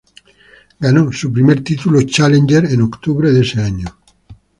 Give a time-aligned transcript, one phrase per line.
[0.79, 3.85] Ganó su primer título challenger en octubre de ese año.